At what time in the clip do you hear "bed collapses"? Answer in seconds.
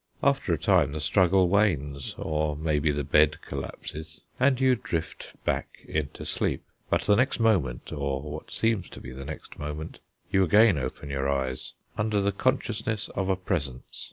3.03-4.19